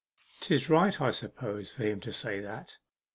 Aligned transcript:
''Tis 0.41 0.67
right, 0.67 0.99
I 0.99 1.11
suppose, 1.11 1.73
for 1.73 1.83
him 1.83 1.99
to 1.99 2.11
say 2.11 2.39
that. 2.39 2.79